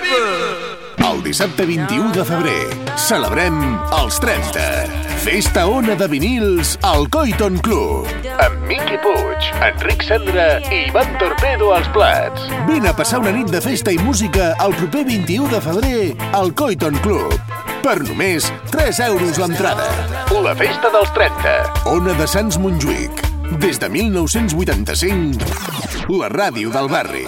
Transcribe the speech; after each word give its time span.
people! 0.00 0.76
El 1.06 1.22
dissabte 1.22 1.64
21 1.66 2.12
de 2.12 2.24
febrer 2.26 2.62
celebrem 2.98 3.56
els 3.94 4.18
30. 4.20 4.62
Festa 5.22 5.66
Ona 5.70 5.94
de 5.98 6.08
Vinils 6.10 6.76
al 6.86 7.06
Coiton 7.10 7.58
Club. 7.64 8.08
Amb 8.42 8.66
Miqui 8.68 8.98
Puig, 9.04 9.50
Enric 9.64 10.02
Sandra 10.06 10.46
i 10.66 10.82
Ivan 10.88 11.10
Torpedo 11.20 11.72
als 11.76 11.88
plats. 11.94 12.48
Vine 12.68 12.90
a 12.90 12.96
passar 12.96 13.20
una 13.22 13.32
nit 13.34 13.50
de 13.52 13.60
festa 13.64 13.94
i 13.94 13.98
música 14.02 14.52
el 14.64 14.74
proper 14.80 15.04
21 15.08 15.48
de 15.52 15.60
febrer 15.64 16.02
al 16.36 16.52
Coiton 16.58 16.98
Club. 17.04 17.36
Per 17.86 17.98
només 18.02 18.50
3 18.74 19.00
euros 19.06 19.38
l'entrada. 19.38 19.86
La 20.42 20.54
festa 20.58 20.90
dels 20.94 21.12
30. 21.14 21.54
Ona 21.94 22.12
de 22.18 22.26
Sants 22.30 22.58
Montjuïc. 22.58 23.22
Des 23.62 23.78
de 23.78 23.88
1985, 23.88 25.38
la 26.18 26.28
ràdio 26.34 26.74
del 26.74 26.90
barri. 26.90 27.24